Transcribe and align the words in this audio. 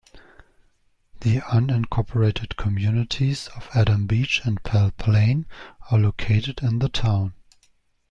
The 1.19 1.41
unincorporated 1.41 2.55
communities 2.57 3.49
of 3.55 3.69
Adams 3.75 4.07
Beach 4.07 4.41
and 4.43 4.57
Belle 4.63 4.89
Plaine 4.97 5.45
are 5.91 5.99
located 5.99 6.63
in 6.63 6.79
the 6.79 6.89
town. 6.89 7.35